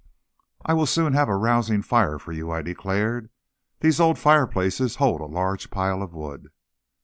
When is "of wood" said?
6.01-6.47